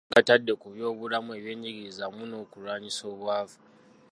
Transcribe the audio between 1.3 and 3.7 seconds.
ebyenjigiriza wamu n'okulwanyisa obwavu.